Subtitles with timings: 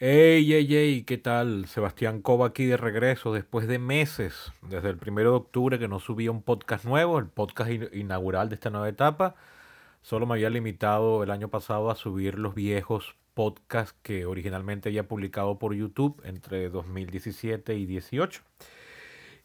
[0.00, 1.66] Hey, hey, hey, ¿qué tal?
[1.66, 6.00] Sebastián Cova aquí de regreso después de meses, desde el primero de octubre que no
[6.00, 9.36] subía un podcast nuevo, el podcast in- inaugural de esta nueva etapa.
[10.02, 15.08] Solo me había limitado el año pasado a subir los viejos podcasts que originalmente había
[15.08, 18.42] publicado por YouTube entre 2017 y 18.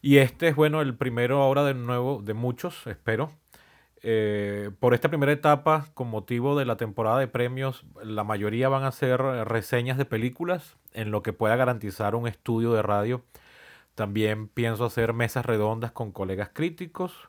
[0.02, 3.30] Y este es, bueno, el primero ahora de nuevo de muchos, espero.
[4.02, 8.84] Eh, por esta primera etapa, con motivo de la temporada de premios, la mayoría van
[8.84, 13.22] a ser reseñas de películas, en lo que pueda garantizar un estudio de radio.
[13.94, 17.28] También pienso hacer mesas redondas con colegas críticos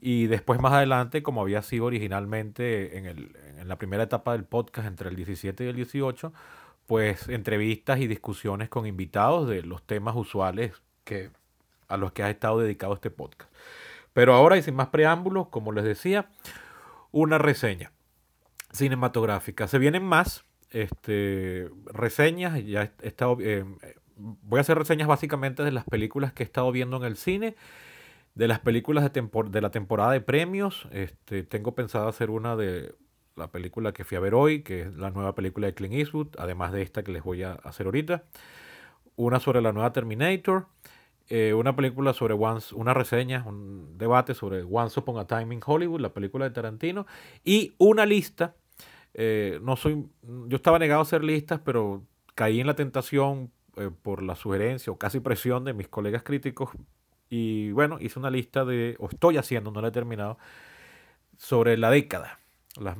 [0.00, 4.44] y después más adelante, como había sido originalmente en, el- en la primera etapa del
[4.44, 6.32] podcast entre el 17 y el 18,
[6.86, 11.30] pues entrevistas y discusiones con invitados de los temas usuales que,
[11.88, 13.50] a los que ha estado dedicado este podcast.
[14.12, 16.30] Pero ahora y sin más preámbulos, como les decía,
[17.10, 17.92] una reseña
[18.72, 19.68] cinematográfica.
[19.68, 23.64] Se vienen más este, reseñas, ya he estado, eh,
[24.16, 27.56] voy a hacer reseñas básicamente de las películas que he estado viendo en el cine,
[28.34, 30.88] de las películas de, de la temporada de premios.
[30.90, 32.94] Este, tengo pensado hacer una de
[33.36, 36.28] la película que fui a ver hoy, que es la nueva película de Clint Eastwood,
[36.38, 38.24] además de esta que les voy a hacer ahorita.
[39.16, 40.66] Una sobre la nueva Terminator
[41.34, 45.62] eh, una película sobre Once, una reseña, un debate sobre Once Upon a Time in
[45.64, 47.06] Hollywood, la película de Tarantino,
[47.42, 48.54] y una lista.
[49.14, 52.02] eh, no soy, yo estaba negado a hacer listas, pero
[52.34, 56.68] caí en la tentación eh, por la sugerencia o casi presión de mis colegas críticos.
[57.30, 60.36] Y bueno, hice una lista de, o estoy haciendo, no la he terminado,
[61.38, 62.40] sobre la década.
[62.78, 62.98] Las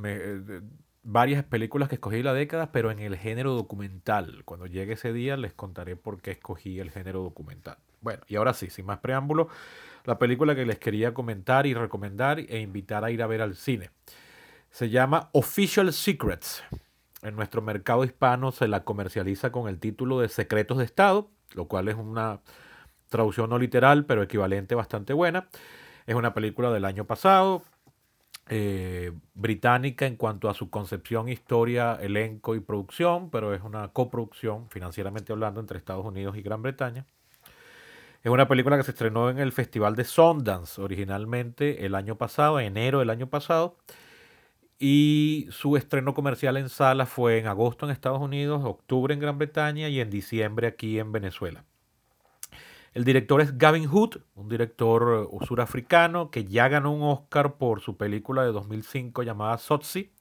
[1.03, 4.43] varias películas que escogí la década, pero en el género documental.
[4.45, 7.79] Cuando llegue ese día les contaré por qué escogí el género documental.
[8.01, 9.49] Bueno, y ahora sí, sin más preámbulo,
[10.05, 13.55] la película que les quería comentar y recomendar e invitar a ir a ver al
[13.57, 13.91] cine.
[14.71, 16.63] Se llama Official Secrets.
[17.23, 21.67] En nuestro mercado hispano se la comercializa con el título de Secretos de Estado, lo
[21.67, 22.41] cual es una
[23.09, 25.49] traducción no literal, pero equivalente bastante buena.
[26.07, 27.63] Es una película del año pasado,
[28.49, 34.69] eh, británica en cuanto a su concepción, historia, elenco y producción, pero es una coproducción,
[34.69, 37.07] financieramente hablando, entre Estados Unidos y Gran Bretaña.
[38.23, 42.61] Es una película que se estrenó en el Festival de Sundance originalmente el año pasado,
[42.61, 43.79] enero del año pasado,
[44.79, 49.39] y su estreno comercial en sala fue en agosto en Estados Unidos, octubre en Gran
[49.39, 51.65] Bretaña y en diciembre aquí en Venezuela.
[52.95, 57.81] El director es Gavin Hood, un director eh, surafricano que ya ganó un Oscar por
[57.81, 60.13] su película de 2005 llamada Sotsi,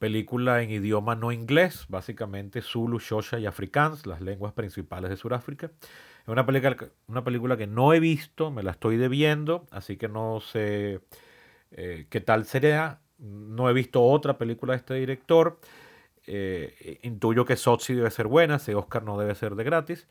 [0.00, 5.70] película en idioma no inglés, básicamente Zulu, Xhosa y Afrikaans, las lenguas principales de Sudáfrica.
[6.22, 10.08] Es una película, una película que no he visto, me la estoy debiendo, así que
[10.08, 11.00] no sé
[11.70, 13.02] eh, qué tal sería.
[13.18, 15.60] No he visto otra película de este director.
[16.26, 20.08] Eh, intuyo que Sotsi debe ser buena, ese Oscar no debe ser de gratis.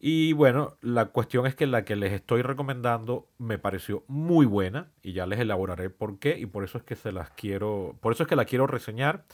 [0.00, 4.92] Y bueno, la cuestión es que la que les estoy recomendando me pareció muy buena
[5.02, 8.12] y ya les elaboraré por qué y por eso es que se las quiero, por
[8.12, 9.24] eso es que la quiero reseñar.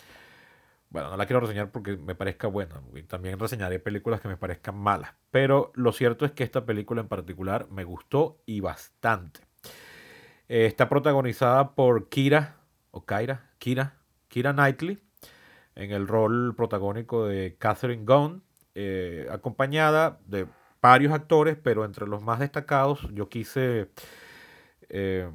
[0.89, 4.37] Bueno, no la quiero reseñar porque me parezca buena, y también reseñaré películas que me
[4.37, 9.41] parezcan malas, pero lo cierto es que esta película en particular me gustó y bastante.
[10.49, 12.59] Eh, está protagonizada por Kira,
[12.93, 13.97] o Kyra, Kira,
[14.29, 15.01] Kira Knightley,
[15.75, 20.47] en el rol protagónico de Catherine Gunn, eh, acompañada de
[20.83, 23.91] varios actores, pero entre los más destacados yo quise
[24.89, 25.31] eh,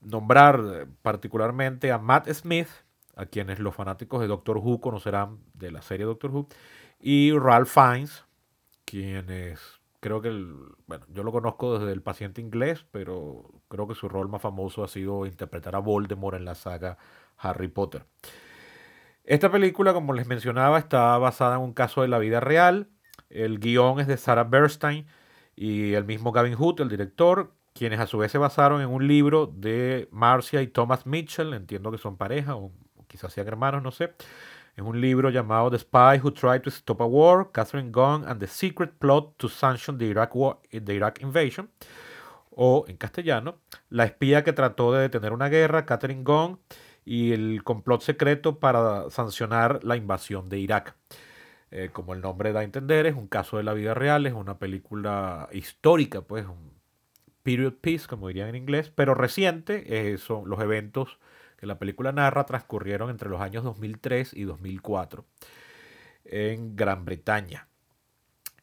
[0.00, 2.68] nombrar eh, particularmente a Matt Smith,
[3.16, 6.48] a quienes los fanáticos de Doctor Who conocerán de la serie Doctor Who,
[7.00, 8.24] y Ralph Fiennes,
[8.84, 9.60] quienes
[10.00, 10.56] creo que, el-
[10.86, 14.84] bueno, yo lo conozco desde El paciente inglés, pero creo que su rol más famoso
[14.84, 16.98] ha sido interpretar a Voldemort en la saga
[17.38, 18.06] Harry Potter.
[19.24, 22.90] Esta película, como les mencionaba, está basada en un caso de la vida real.
[23.30, 25.06] El guion es de Sarah Bernstein
[25.56, 29.08] y el mismo Gavin Hood, el director, quienes a su vez se basaron en un
[29.08, 32.70] libro de Marcia y Thomas Mitchell, entiendo que son pareja o
[33.08, 34.12] quizás sean hermanos, no sé.
[34.76, 38.40] Es un libro llamado The Spy Who Tried to Stop a War, Catherine Gunn and
[38.40, 41.70] the Secret Plot to Sanction the Iraq, War, the Iraq Invasion,
[42.50, 43.56] o en castellano,
[43.88, 46.58] La espía que trató de detener una guerra, Catherine Gunn,
[47.04, 50.96] y el complot secreto para sancionar la invasión de Irak.
[51.70, 54.32] Eh, como el nombre da a entender, es un caso de la vida real, es
[54.32, 56.72] una película histórica, pues, un
[57.42, 60.12] period piece, como dirían en inglés, pero reciente.
[60.12, 61.18] eh, son los eventos
[61.58, 65.24] que la película narra transcurrieron entre los años 2003 y 2004
[66.24, 67.68] en Gran Bretaña.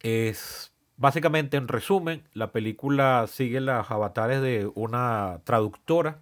[0.02, 6.22] Es básicamente, en resumen, la película sigue los avatares de una traductora,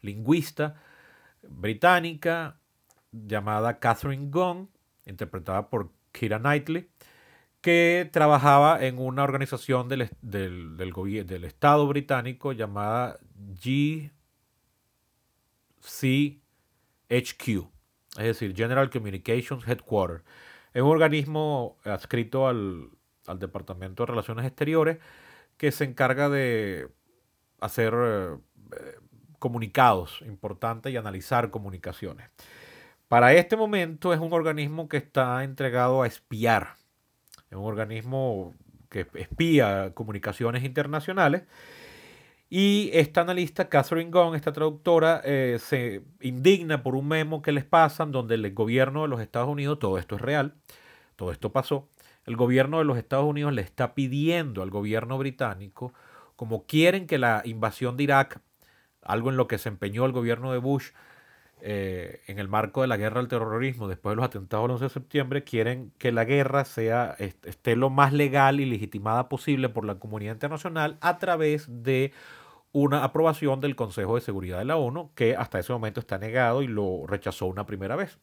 [0.00, 0.82] lingüista
[1.48, 2.60] británica
[3.12, 4.70] llamada Catherine Gunn,
[5.06, 6.88] interpretada por Kira Knightley,
[7.60, 13.18] que trabajaba en una organización del, del, del Estado británico llamada
[13.62, 14.10] GCHQ,
[18.18, 20.24] es decir, General Communications Headquarters.
[20.74, 22.90] Es un organismo adscrito al,
[23.26, 24.98] al Departamento de Relaciones Exteriores
[25.56, 26.88] que se encarga de
[27.60, 28.36] hacer eh,
[29.44, 32.30] comunicados importantes y analizar comunicaciones.
[33.08, 36.76] Para este momento es un organismo que está entregado a espiar.
[37.50, 38.54] Es un organismo
[38.88, 41.42] que espía comunicaciones internacionales.
[42.48, 47.66] Y esta analista, Catherine Gong, esta traductora, eh, se indigna por un memo que les
[47.66, 50.54] pasan donde el gobierno de los Estados Unidos, todo esto es real,
[51.16, 51.90] todo esto pasó,
[52.24, 55.92] el gobierno de los Estados Unidos le está pidiendo al gobierno británico,
[56.34, 58.40] como quieren que la invasión de Irak,
[59.04, 60.90] algo en lo que se empeñó el gobierno de Bush
[61.66, 64.84] eh, en el marco de la guerra al terrorismo después de los atentados del 11
[64.84, 69.86] de septiembre, quieren que la guerra sea, esté lo más legal y legitimada posible por
[69.86, 72.12] la comunidad internacional a través de
[72.72, 76.60] una aprobación del Consejo de Seguridad de la ONU, que hasta ese momento está negado
[76.60, 78.18] y lo rechazó una primera vez.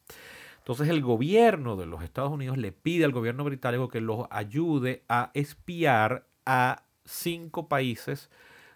[0.59, 5.03] Entonces el gobierno de los Estados Unidos le pide al gobierno británico que los ayude
[5.09, 8.29] a espiar a cinco países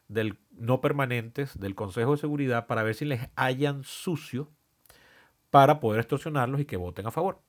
[0.07, 4.49] del, no permanentes del Consejo de Seguridad para ver si les hallan sucio
[5.49, 7.39] para poder extorsionarlos y que voten a favor.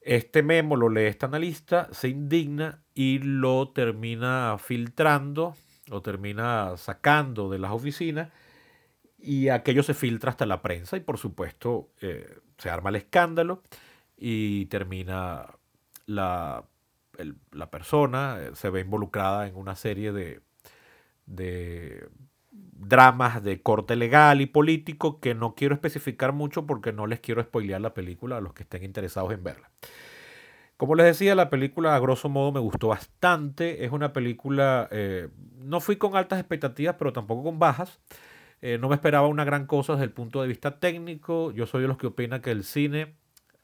[0.00, 5.56] Este memo lo lee esta analista, se indigna y lo termina filtrando,
[5.88, 8.30] lo termina sacando de las oficinas
[9.18, 13.62] y aquello se filtra hasta la prensa y por supuesto eh, se arma el escándalo
[14.16, 15.46] y termina
[16.06, 16.64] la,
[17.50, 20.40] la persona, eh, se ve involucrada en una serie de,
[21.26, 22.08] de
[22.50, 27.42] dramas de corte legal y político que no quiero especificar mucho porque no les quiero
[27.42, 29.70] spoilear la película a los que estén interesados en verla.
[30.76, 33.84] Como les decía, la película a grosso modo me gustó bastante.
[33.84, 35.28] Es una película, eh,
[35.58, 37.98] no fui con altas expectativas, pero tampoco con bajas.
[38.60, 41.50] Eh, no me esperaba una gran cosa desde el punto de vista técnico.
[41.52, 43.14] Yo soy de los que opinan que el cine,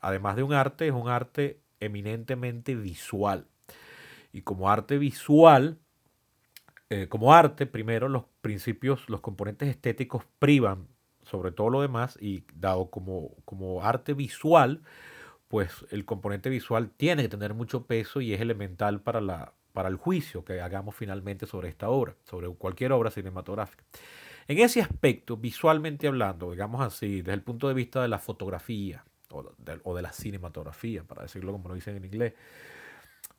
[0.01, 3.47] además de un arte, es un arte eminentemente visual.
[4.33, 5.79] Y como arte visual,
[6.93, 10.89] eh, como arte, primero los principios, los componentes estéticos privan
[11.23, 14.83] sobre todo lo demás y dado como, como arte visual,
[15.49, 19.89] pues el componente visual tiene que tener mucho peso y es elemental para, la, para
[19.89, 23.85] el juicio que hagamos finalmente sobre esta obra, sobre cualquier obra cinematográfica.
[24.47, 29.03] En ese aspecto, visualmente hablando, digamos así, desde el punto de vista de la fotografía
[29.31, 32.35] o de, la cinematografía, para decirlo como lo dicen en inglés,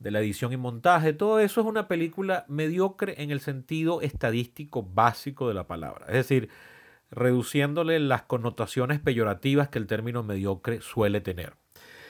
[0.04, 4.84] de la edición y montaje, todo eso es una película mediocre en el sentido estadístico
[4.84, 6.06] básico de la palabra.
[6.08, 6.50] Es decir,
[7.10, 11.54] reduciéndole las connotaciones peyorativas que el término mediocre suele tener.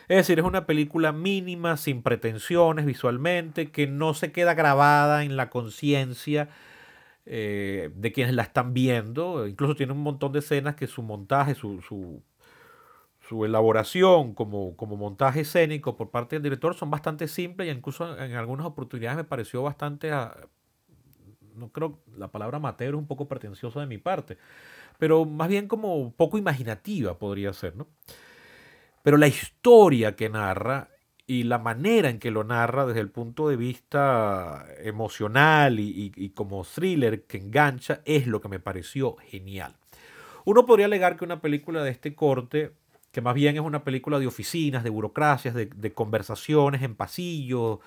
[0.07, 5.38] Es decir, es una película mínima, sin pretensiones visualmente, que no se queda grabada en
[5.38, 6.50] la conciencia
[7.25, 9.48] eh, de quienes la están viendo.
[9.48, 12.24] Incluso tiene un montón de escenas que su montaje, su, su,
[13.28, 18.18] su elaboración como, como, montaje escénico por parte del director son bastante simples y incluso
[18.20, 20.12] en algunas oportunidades me pareció bastante,
[21.56, 24.38] no creo, la palabra amateur es un poco pretenciosa de mi parte,
[24.98, 27.88] pero más bien como poco imaginativa podría ser, ¿no?
[29.04, 30.90] Pero la historia que narra
[31.25, 36.63] y la manera en que lo narra desde el punto de vista emocional y, como
[36.63, 39.75] thriller que engancha es lo que me pareció genial.
[40.46, 42.74] Uno podría alegar que una película de este corte,
[43.13, 47.79] que más bien es una película de oficinas, de burocracias, de, de conversaciones en pasillo,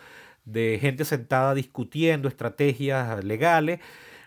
[0.47, 3.81] de gente sentada discutiendo estrategias legales,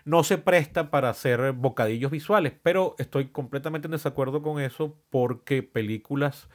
[0.04, 5.62] no se presta para hacer bocadillos visuales, pero estoy completamente en desacuerdo con eso porque
[5.62, 6.48] películas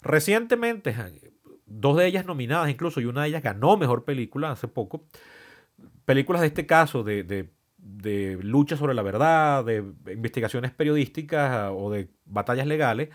[0.00, 0.94] recientemente
[1.66, 5.06] dos de ellas nominadas incluso, y una de ellas ganó Mejor Película hace poco.
[6.04, 12.08] Películas de este caso, de, de, lucha sobre la verdad, de investigaciones periodísticas o de
[12.26, 13.08] batallas legales,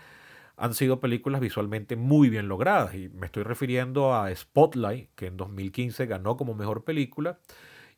[0.58, 2.94] han sido películas visualmente muy bien logradas.
[2.94, 7.38] Y me estoy refiriendo a Spotlight, que en 2015 ganó como Mejor Película,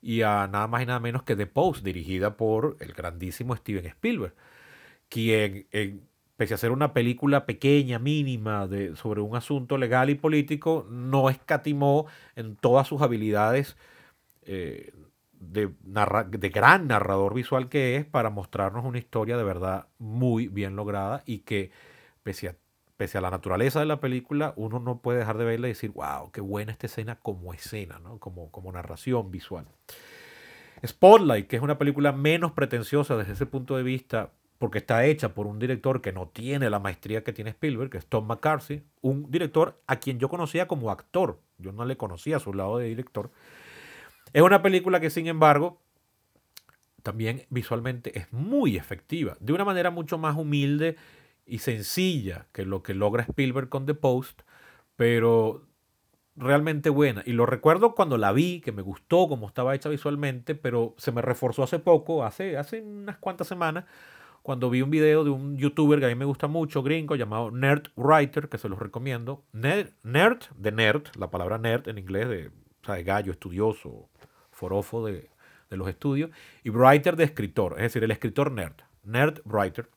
[0.03, 3.87] y a nada más y nada menos que The Post, dirigida por el grandísimo Steven
[3.87, 4.35] Spielberg,
[5.09, 10.15] quien en pese a ser una película pequeña, mínima, de, sobre un asunto legal y
[10.15, 13.77] político, no escatimó en todas sus habilidades
[14.47, 14.91] eh,
[15.33, 15.69] de,
[16.31, 21.23] de, gran narrador visual que es para mostrarnos una historia de verdad muy bien lograda
[21.27, 21.73] y que
[22.23, 22.57] pese a,
[22.97, 25.91] pese a la naturaleza de la película, uno no puede dejar de verla y decir,
[25.93, 28.19] wow, qué buena esta escena como escena, ¿no?
[28.19, 29.67] como, como narración visual.
[30.87, 35.35] Spotlight, que es una película menos pretenciosa desde ese punto de vista, porque está hecha
[35.35, 38.83] por un director que no tiene la maestría que tiene Spielberg, que es Tom McCarthy,
[39.01, 42.79] un director a quien yo conocía como actor, yo no le conocía a su lado
[42.79, 43.31] de director.
[44.33, 45.81] Es una película que sin embargo
[47.03, 50.97] también visualmente es muy efectiva, de una manera mucho más humilde
[51.51, 54.43] y sencilla que lo que logra Spielberg con The Post,
[54.97, 55.67] pero
[56.37, 57.23] realmente buena.
[57.27, 61.13] Y lo recuerdo cuando la vi, que me gustó como estaba hecha visualmente, pero se
[61.13, 63.85] me reforzó hace poco, hace, hace unas cuantas semanas,
[64.43, 67.51] cuando vi un video de un youtuber que a mí me gusta mucho, gringo, llamado
[67.51, 69.45] Nerd Writer, que se los recomiendo.
[69.53, 74.09] Nerd, nerd de nerd, la palabra nerd en inglés, de, o sea, de gallo, estudioso,
[74.51, 75.31] forofo de,
[75.69, 76.31] de los estudios,
[76.63, 79.91] y writer de escritor, es decir, el escritor nerd, nerd writer,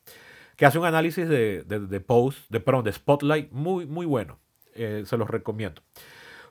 [0.56, 4.38] que hace un análisis de, de, post, de, perdón, de spotlight muy, muy bueno.
[4.74, 5.82] Eh, se los recomiendo.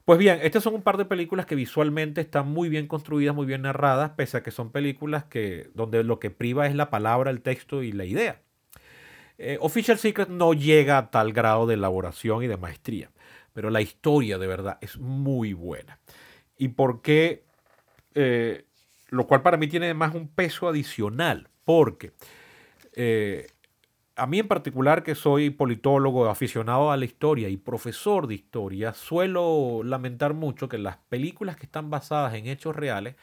[0.06, 3.46] Pues bien, estas son un par de películas que visualmente están muy bien construidas, muy
[3.46, 7.32] bien narradas, pese a que son películas que, donde lo que priva es la palabra,
[7.32, 8.42] el texto y la idea.
[9.38, 13.12] Eh, Official Secret no llega a tal grado de elaboración y de maestría,
[13.54, 16.00] pero la historia de verdad es muy buena.
[16.58, 17.44] ¿Y por qué?
[18.14, 18.66] Eh,
[19.10, 22.12] lo cual para mí tiene más un peso adicional, porque
[24.16, 28.94] a mí en particular, que soy politólogo, aficionado a la historia y profesor de historia,
[28.94, 33.16] suelo lamentar mucho que las películas que están basadas en hechos reales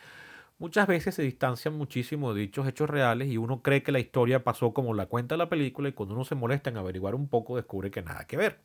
[0.59, 4.45] muchas veces se distancian muchísimo de dichos hechos reales y uno cree que la historia
[4.45, 7.57] pasó como la cuenta la película y cuando uno se molesta en averiguar un poco
[7.57, 8.61] descubre que nada que ver.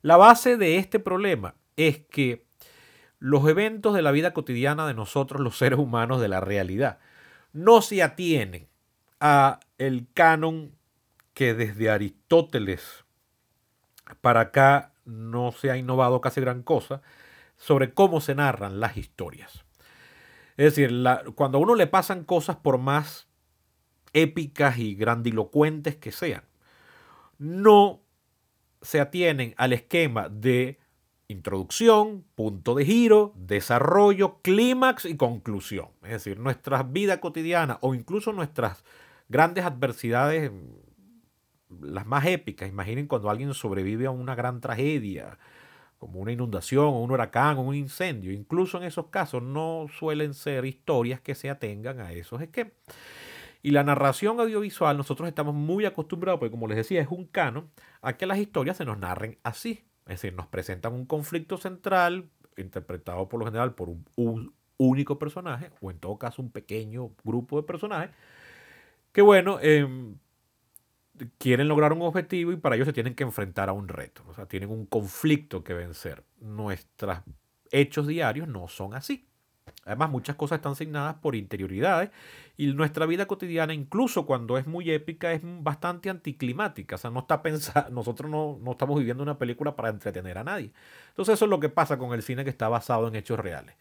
[0.00, 2.46] La base de este problema es que
[3.18, 6.98] los eventos de la vida cotidiana de nosotros los seres humanos de la realidad
[7.52, 8.68] no se atienen
[9.20, 10.72] a el canon
[11.34, 13.04] que desde Aristóteles
[14.20, 17.02] para acá no se ha innovado casi gran cosa
[17.56, 19.64] sobre cómo se narran las historias.
[20.56, 20.92] Es decir,
[21.34, 23.28] cuando a uno le pasan cosas por más
[24.12, 26.42] épicas y grandilocuentes que sean,
[27.38, 28.00] no
[28.82, 30.78] se atienen al esquema de
[31.28, 35.88] introducción, punto de giro, desarrollo, clímax y conclusión.
[36.02, 38.82] Es decir, nuestra vida cotidiana o incluso nuestras
[39.28, 40.50] grandes adversidades,
[41.80, 42.68] las más épicas.
[42.68, 45.38] Imaginen cuando alguien sobrevive a una gran tragedia,
[45.98, 48.32] como una inundación un huracán o un incendio.
[48.32, 52.72] Incluso en esos casos no suelen ser historias que se atengan a esos esquemas.
[53.60, 57.70] Y la narración audiovisual, nosotros estamos muy acostumbrados, porque como les decía, es un canon,
[58.00, 59.84] a que las historias se nos narren así.
[60.06, 65.70] Es decir, nos presentan un conflicto central interpretado por lo general por un único personaje,
[65.80, 68.10] o en todo caso un pequeño grupo de personajes,
[69.12, 70.16] que bueno, em,
[71.38, 74.34] quieren lograr un objetivo y para ello se tienen que enfrentar a un reto, o
[74.34, 76.24] sea, tienen un conflicto que vencer.
[76.40, 77.18] Nuestros
[77.70, 79.28] hechos diarios no son así.
[79.84, 82.10] Además, muchas cosas están asignadas por interioridades
[82.56, 86.96] y nuestra vida cotidiana, incluso cuando es muy épica, es bastante anticlimática.
[86.96, 90.44] O sea, no está pensando, nosotros no, no estamos viviendo una película para entretener a
[90.44, 90.72] nadie.
[91.10, 93.76] Entonces, eso es lo que pasa con el cine que está basado en hechos reales.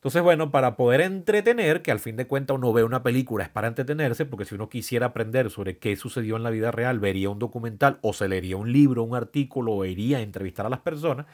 [0.00, 3.50] Entonces, bueno, para poder entretener, que al fin de cuentas uno ve una película es
[3.50, 7.28] para entretenerse, porque si uno quisiera aprender sobre qué sucedió en la vida real, vería
[7.28, 10.80] un documental o se leería un libro, un artículo o iría a entrevistar a las
[10.80, 11.26] personas.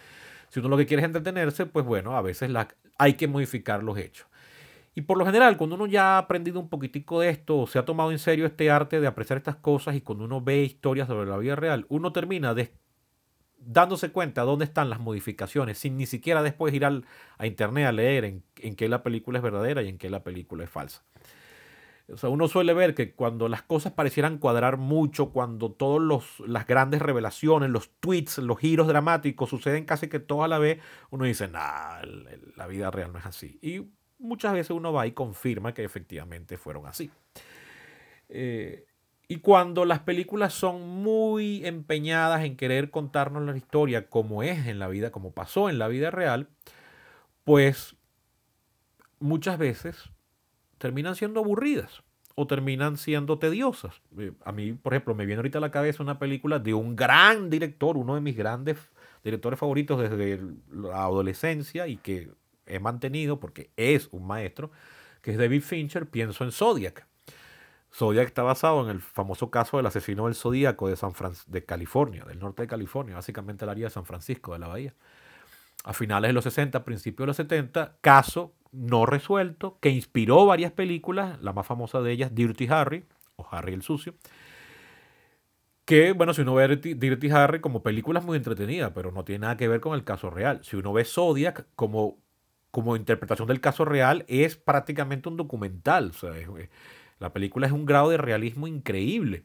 [0.49, 2.51] Si uno lo que quiere es entretenerse, pues bueno, a veces
[2.99, 4.27] hay que modificar los hechos.
[4.97, 7.79] Y por lo general, cuando uno ya ha aprendido un poquitico de esto, o se
[7.79, 11.07] ha tomado en serio este arte de apreciar estas cosas y cuando uno ve historias
[11.07, 12.73] sobre la vida real, uno termina de
[13.59, 17.05] dándose cuenta dónde están las modificaciones, sin ni siquiera después ir al,
[17.39, 20.23] a internet a leer en, en qué la película es verdadera y en qué la
[20.23, 21.05] película es falsa.
[22.09, 26.67] O sea, uno suele ver que cuando las cosas parecieran cuadrar mucho, cuando todas las
[26.67, 30.79] grandes revelaciones, los tweets, los giros dramáticos suceden casi que todo a la vez,
[31.11, 32.01] uno dice, nah,
[32.57, 33.59] la vida real no es así.
[33.61, 37.11] Y muchas veces uno va y confirma que efectivamente fueron así.
[38.29, 38.87] Eh,
[39.29, 44.79] y cuando las películas son muy empeñadas en querer contarnos la historia como es en
[44.79, 46.49] la vida, como pasó en la vida real,
[47.45, 47.97] pues
[49.19, 50.11] muchas veces
[50.79, 52.03] terminan siendo aburridas
[52.37, 54.01] o terminan siendo tediosas.
[54.19, 56.95] Eh, a mí, por ejemplo, me viene ahorita a la cabeza una película de un
[56.95, 58.79] gran director, uno de mis grandes
[59.25, 60.41] directores favoritos desde
[60.71, 62.31] la adolescencia y que
[62.67, 64.71] he mantenido porque es un maestro,
[65.23, 67.07] que es David Fincher, pienso en Zodiac.
[67.93, 71.13] Zodiac está basado en el famoso caso del asesino del Zodíaco de, San
[71.47, 74.95] de California, del norte de California, básicamente el área de San Francisco, de la Bahía.
[75.85, 80.73] A finales de los 60, principios de los 70, caso no resuelto que inspiró varias
[80.73, 83.05] películas, la más famosa de ellas, Dirty Harry,
[83.37, 84.15] o Harry el Sucio,
[85.87, 89.41] que, bueno, si uno ve Dirty Harry como película es muy entretenida, pero no tiene
[89.41, 90.61] nada que ver con el caso real.
[90.65, 92.19] Si uno ve Zodiac como,
[92.73, 96.11] como interpretación del caso real, es prácticamente un documental.
[96.11, 96.33] O sea,
[97.19, 99.45] La película es un grado de realismo increíble.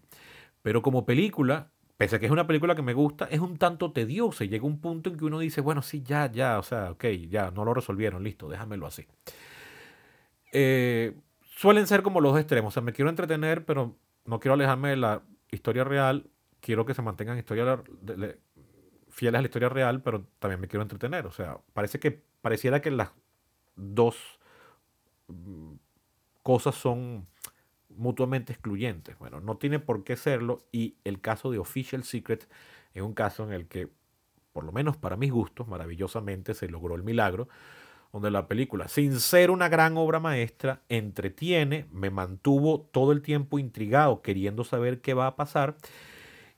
[0.61, 3.91] Pero como película, pese a que es una película que me gusta, es un tanto
[3.91, 6.91] tediosa y llega un punto en que uno dice, bueno, sí, ya, ya, o sea,
[6.91, 9.05] ok, ya, no lo resolvieron, listo, déjamelo así.
[10.51, 14.89] Eh, suelen ser como los extremos, o sea, me quiero entretener, pero no quiero alejarme
[14.89, 17.81] de la historia real, quiero que se mantengan historia,
[19.09, 22.81] fieles a la historia real, pero también me quiero entretener, o sea, parece que pareciera
[22.81, 23.11] que las
[23.75, 24.39] dos
[25.27, 25.73] mm,
[26.43, 27.27] cosas son
[27.97, 29.17] mutuamente excluyentes.
[29.19, 32.47] Bueno, no tiene por qué serlo y el caso de Official Secret
[32.93, 33.89] es un caso en el que,
[34.53, 37.47] por lo menos para mis gustos, maravillosamente se logró el milagro,
[38.11, 43.57] donde la película, sin ser una gran obra maestra, entretiene, me mantuvo todo el tiempo
[43.57, 45.77] intrigado, queriendo saber qué va a pasar,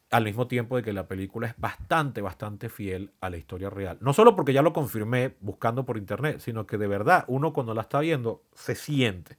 [0.09, 3.97] al mismo tiempo de que la película es bastante, bastante fiel a la historia real.
[3.99, 7.73] No solo porque ya lo confirmé buscando por internet, sino que de verdad uno cuando
[7.73, 9.37] la está viendo se siente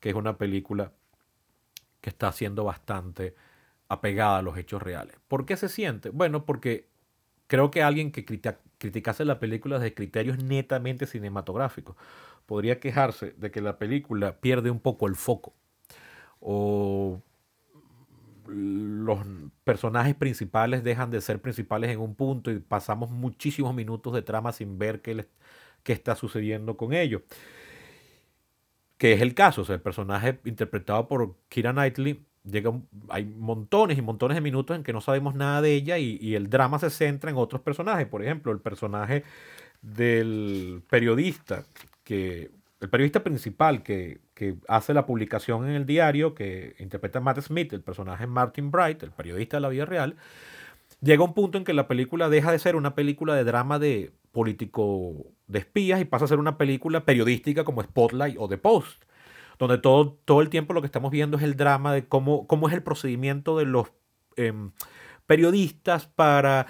[0.00, 0.92] que es una película
[2.06, 3.34] que está siendo bastante
[3.88, 5.16] apegada a los hechos reales.
[5.26, 6.10] ¿Por qué se siente?
[6.10, 6.86] Bueno, porque
[7.48, 11.96] creo que alguien que criticase la película desde criterios netamente cinematográficos
[12.46, 15.52] podría quejarse de que la película pierde un poco el foco
[16.38, 17.20] o
[18.46, 19.18] los
[19.64, 24.52] personajes principales dejan de ser principales en un punto y pasamos muchísimos minutos de trama
[24.52, 25.26] sin ver qué,
[25.82, 27.22] qué está sucediendo con ellos
[28.98, 29.62] que es el caso.
[29.62, 32.72] O sea, el personaje interpretado por Kira Knightley, llega,
[33.08, 36.48] hay montones y montones de minutos en que no sabemos nada de ella y, el
[36.48, 38.06] drama se centra en otros personajes.
[38.06, 39.24] Por ejemplo, el personaje
[39.82, 41.64] del periodista,
[42.04, 42.50] que,
[42.80, 47.72] el periodista principal que, que hace la publicación en el diario, que interpreta Matt Smith,
[47.72, 50.16] el personaje Martin Bright, el periodista de la vida real,
[51.06, 54.12] llega un punto en que la película deja de ser una película de drama de
[54.32, 55.14] político
[55.46, 59.04] de espías y pasa a ser una película periodística como Spotlight o The Post,
[59.58, 62.68] donde todo, todo el tiempo lo que estamos viendo es el drama de cómo, cómo
[62.68, 63.92] es el procedimiento de los
[64.36, 64.72] em,
[65.26, 66.66] periodistas para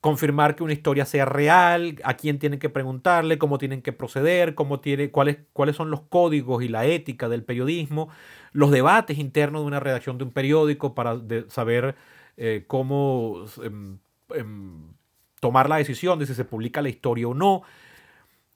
[0.00, 4.54] confirmar que una historia sea real, a quién tienen que preguntarle, cómo tienen que proceder,
[4.54, 8.08] cómo tiene, cuáles, cuáles son los códigos y la ética del periodismo,
[8.52, 11.96] los debates internos de una redacción de un periódico para saber
[12.36, 13.98] eh, cómo em,
[14.30, 14.92] em,
[15.40, 17.62] tomar la decisión de si se publica la historia o no.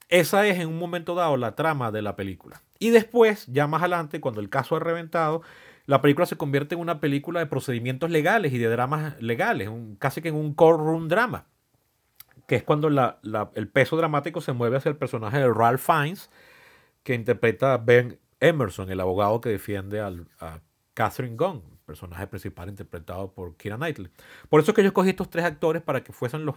[0.08, 2.62] Esa es en un momento dado la trama de la película.
[2.78, 5.42] Y después, ya más adelante, cuando el caso ha reventado,
[5.86, 10.22] la película se convierte en una película de procedimientos legales y de dramas legales, casi
[10.22, 11.46] que en un courtroom drama,
[12.46, 16.30] que es cuando el peso dramático se mueve hacia el personaje de Ralph Fiennes,
[17.02, 20.60] que interpreta a Ben Emerson, el abogado que defiende a
[20.94, 24.10] Catherine Gunn, personaje principal interpretado por Kira Knightley.
[24.50, 26.56] Por eso es que yo escogí estos tres actores para que fuesen los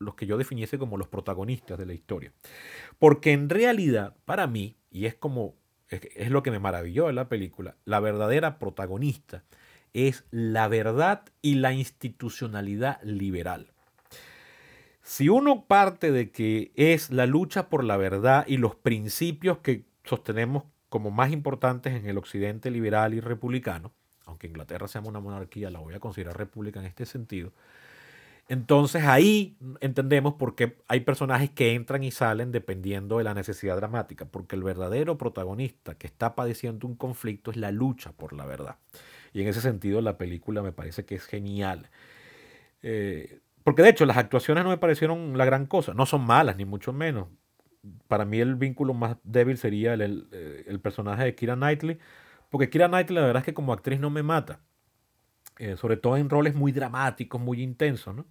[0.00, 2.32] los que yo definiese como los protagonistas de la historia.
[2.98, 5.54] Porque en realidad, para mí, y es como,
[5.88, 9.44] es, lo que me maravilló de la película, la verdadera protagonista
[9.92, 13.72] es la verdad y la institucionalidad liberal.
[15.02, 19.84] Si uno parte de que es la lucha por la verdad y los principios que
[20.04, 23.92] sostenemos como más importantes en el occidente liberal y republicano,
[24.26, 27.52] aunque Inglaterra sea una monarquía, la voy a considerar república en este sentido,
[28.50, 33.76] entonces ahí entendemos por qué hay personajes que entran y salen dependiendo de la necesidad
[33.76, 38.46] dramática, porque el verdadero protagonista que está padeciendo un conflicto es la lucha por la
[38.46, 38.74] verdad.
[39.32, 41.90] Y en ese sentido la película me parece que es genial.
[42.82, 46.56] Eh, porque de hecho las actuaciones no me parecieron la gran cosa, no son malas
[46.56, 47.28] ni mucho menos.
[48.08, 50.26] Para mí el vínculo más débil sería el,
[50.66, 52.00] el personaje de Kira Knightley,
[52.50, 54.60] porque Kira Knightley la verdad es que como actriz no me mata.
[55.58, 58.24] Eh, sobre todo en roles muy dramáticos, muy intensos, ¿no?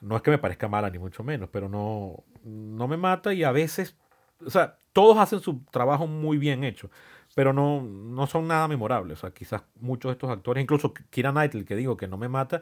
[0.00, 3.44] No es que me parezca mala, ni mucho menos, pero no, no me mata y
[3.44, 3.96] a veces,
[4.44, 6.90] o sea, todos hacen su trabajo muy bien hecho,
[7.34, 9.18] pero no, no son nada memorables.
[9.18, 12.28] O sea, quizás muchos de estos actores, incluso Kira Knightley, que digo que no me
[12.28, 12.60] mata,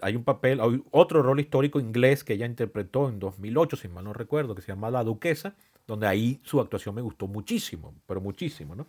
[0.00, 4.04] hay un papel, hay otro rol histórico inglés que ella interpretó en 2008, si mal
[4.04, 5.54] no recuerdo, que se llama La Duquesa,
[5.88, 8.86] donde ahí su actuación me gustó muchísimo, pero muchísimo, ¿no?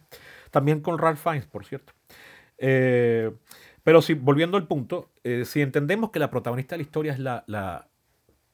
[0.51, 1.93] También con Ralph Fiennes, por cierto.
[2.57, 3.31] Eh,
[3.81, 7.19] pero si, volviendo al punto, eh, si entendemos que la protagonista de la historia es
[7.19, 7.87] la,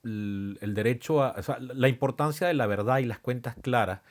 [0.03, 4.01] el derecho a, la importancia de la verdad y las cuentas claras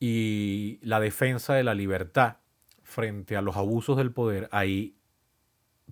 [0.00, 2.38] y la defensa de la libertad
[2.82, 4.96] frente a los abusos del poder, ahí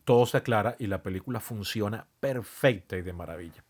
[0.04, 3.62] todo se aclara y la película funciona perfecta y de maravilla.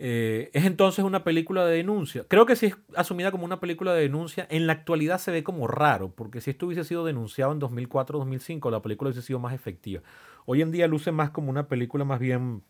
[0.00, 2.24] Eh, es entonces una película de denuncia.
[2.28, 5.42] Creo que si es asumida como una película de denuncia, en la actualidad se ve
[5.42, 9.54] como raro, porque si esto hubiese sido denunciado en 2004-2005, la película hubiese sido más
[9.54, 10.02] efectiva.
[10.46, 12.62] Hoy en día luce más como una película más bien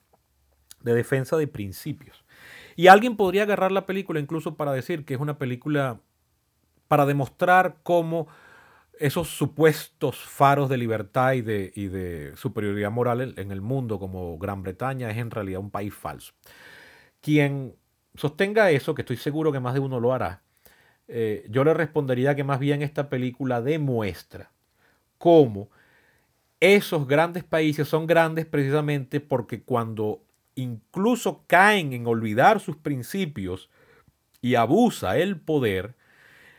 [0.80, 2.24] de defensa de principios.
[2.76, 6.00] Y alguien podría agarrar la película incluso para decir que es una película
[6.88, 8.28] para demostrar cómo
[8.98, 14.38] esos supuestos faros de libertad y de, y de superioridad moral en el mundo como
[14.38, 16.32] Gran Bretaña es en realidad un país falso.
[17.20, 17.74] Quien
[18.14, 20.42] sostenga eso, que estoy seguro que más de uno lo hará,
[21.08, 24.50] eh, yo le respondería que más bien esta película demuestra
[25.16, 25.70] cómo
[26.60, 30.22] esos grandes países son grandes precisamente porque cuando
[30.54, 33.70] incluso caen en olvidar sus principios
[34.42, 35.94] y abusa el poder,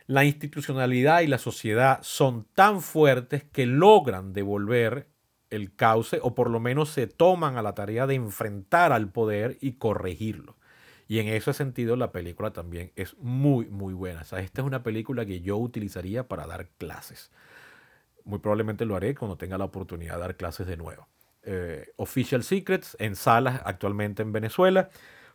[0.06, 5.06] la institucionalidad y la sociedad son tan fuertes que logran devolver
[5.50, 9.58] el cauce o por lo menos se toman a la tarea de enfrentar al poder
[9.60, 10.56] y corregirlo.
[11.08, 14.20] Y en ese sentido la película también es muy, muy buena.
[14.20, 17.32] esta es una película que yo utilizaría para dar clases.
[18.24, 21.08] Muy probablemente lo haré cuando tenga la oportunidad de dar clases de nuevo.
[21.42, 24.90] Eh, Official Secrets en salas actualmente en Venezuela.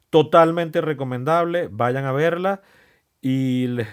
[0.10, 1.68] Totalmente recomendable.
[1.70, 2.62] Vayan a verla
[3.22, 3.88] y les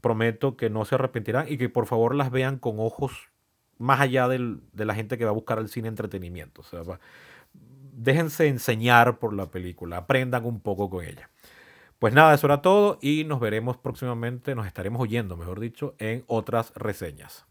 [0.00, 3.28] prometo que no se arrepentirán y que por favor las vean con ojos
[3.78, 6.62] más allá de la gente que va a buscar al cine entretenimiento.
[6.62, 6.82] O sea,
[7.92, 11.30] déjense enseñar por la película, aprendan un poco con ella.
[11.98, 16.24] Pues nada, eso era todo y nos veremos próximamente, nos estaremos oyendo, mejor dicho, en
[16.26, 17.45] otras reseñas.